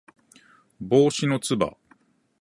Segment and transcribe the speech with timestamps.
[0.79, 1.77] 帽子のつば